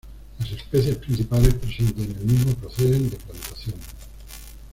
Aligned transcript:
Las 0.39 0.49
especies 0.51 0.97
principales 0.97 1.53
presentes 1.53 2.09
en 2.09 2.11
el 2.17 2.25
mismo 2.25 2.55
proceden 2.55 3.07
de 3.11 3.17
plantación. 3.17 3.75